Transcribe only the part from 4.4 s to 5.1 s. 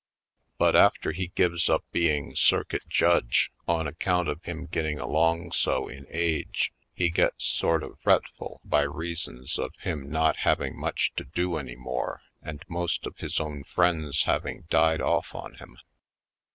him getting